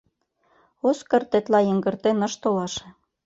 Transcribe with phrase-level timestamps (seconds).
[0.89, 2.85] Оскар тетла йыҥгыртен ыш толаше.